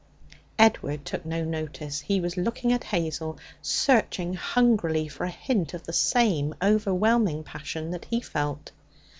Edward 0.57 1.05
took 1.05 1.27
no 1.27 1.43
notice. 1.45 1.99
He 1.99 2.19
was 2.19 2.35
looking 2.35 2.73
at 2.73 2.85
Hazel, 2.85 3.37
searching 3.61 4.33
hungrily 4.33 5.07
for 5.07 5.25
a 5.25 5.29
hint 5.29 5.75
of 5.75 5.83
the 5.83 5.93
same 5.93 6.55
overwhelming 6.59 7.43
passion 7.43 7.91
that 7.91 8.05
he 8.05 8.19
felt. 8.19 8.71